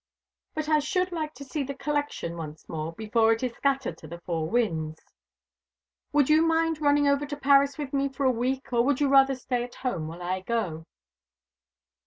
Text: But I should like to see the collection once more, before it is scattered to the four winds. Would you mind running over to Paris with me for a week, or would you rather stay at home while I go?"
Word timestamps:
But 0.55 0.67
I 0.67 0.79
should 0.79 1.11
like 1.11 1.35
to 1.35 1.43
see 1.43 1.61
the 1.61 1.75
collection 1.75 2.35
once 2.35 2.67
more, 2.67 2.91
before 2.93 3.33
it 3.33 3.43
is 3.43 3.53
scattered 3.53 3.99
to 3.99 4.07
the 4.07 4.19
four 4.21 4.49
winds. 4.49 4.99
Would 6.11 6.27
you 6.27 6.41
mind 6.41 6.81
running 6.81 7.07
over 7.07 7.27
to 7.27 7.37
Paris 7.37 7.77
with 7.77 7.93
me 7.93 8.09
for 8.09 8.23
a 8.25 8.31
week, 8.31 8.73
or 8.73 8.81
would 8.83 8.99
you 8.99 9.07
rather 9.07 9.35
stay 9.35 9.63
at 9.63 9.75
home 9.75 10.07
while 10.07 10.23
I 10.23 10.39
go?" 10.41 10.87